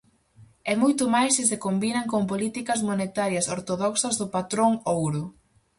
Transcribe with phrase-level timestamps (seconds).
[0.71, 5.23] E moito máis se se combinan con políticas monetarias ortodoxas do patrón ouro.